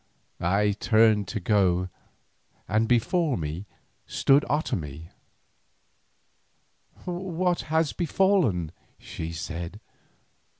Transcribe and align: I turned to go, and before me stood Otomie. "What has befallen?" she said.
I 0.39 0.71
turned 0.79 1.27
to 1.27 1.39
go, 1.39 1.89
and 2.67 2.87
before 2.87 3.37
me 3.37 3.67
stood 4.07 4.43
Otomie. 4.49 5.11
"What 7.05 7.61
has 7.69 7.93
befallen?" 7.93 8.71
she 8.97 9.31
said. 9.31 9.79